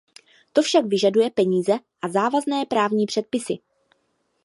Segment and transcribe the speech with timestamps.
[0.53, 3.59] To však vyžaduje peníze a závazné právní předpisy.